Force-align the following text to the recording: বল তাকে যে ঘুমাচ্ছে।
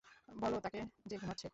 বল 0.35 0.53
তাকে 0.59 0.79
যে 1.05 1.15
ঘুমাচ্ছে। 1.17 1.47